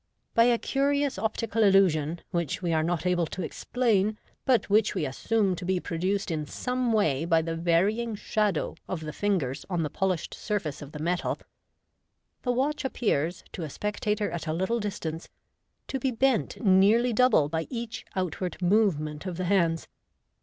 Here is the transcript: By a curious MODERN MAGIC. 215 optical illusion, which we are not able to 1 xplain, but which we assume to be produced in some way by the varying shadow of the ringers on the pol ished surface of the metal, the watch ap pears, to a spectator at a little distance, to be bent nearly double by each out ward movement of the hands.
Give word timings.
By 0.33 0.45
a 0.45 0.57
curious 0.57 1.17
MODERN 1.17 1.25
MAGIC. 1.33 1.51
215 1.51 1.61
optical 1.61 1.63
illusion, 2.03 2.21
which 2.31 2.63
we 2.63 2.73
are 2.73 2.81
not 2.81 3.05
able 3.05 3.27
to 3.27 3.41
1 3.41 3.49
xplain, 3.51 4.17
but 4.45 4.67
which 4.67 4.95
we 4.95 5.05
assume 5.05 5.55
to 5.57 5.63
be 5.63 5.79
produced 5.79 6.31
in 6.31 6.47
some 6.47 6.91
way 6.91 7.23
by 7.23 7.43
the 7.43 7.55
varying 7.55 8.15
shadow 8.15 8.73
of 8.87 9.01
the 9.01 9.15
ringers 9.21 9.63
on 9.69 9.83
the 9.83 9.91
pol 9.91 10.09
ished 10.09 10.33
surface 10.33 10.81
of 10.81 10.93
the 10.93 10.97
metal, 11.03 11.37
the 12.41 12.51
watch 12.51 12.83
ap 12.83 12.93
pears, 12.93 13.43
to 13.51 13.61
a 13.61 13.69
spectator 13.69 14.31
at 14.31 14.47
a 14.47 14.53
little 14.53 14.79
distance, 14.79 15.29
to 15.87 15.99
be 15.99 16.09
bent 16.09 16.59
nearly 16.65 17.13
double 17.13 17.47
by 17.47 17.67
each 17.69 18.03
out 18.15 18.41
ward 18.41 18.59
movement 18.59 19.27
of 19.27 19.37
the 19.37 19.45
hands. 19.45 19.87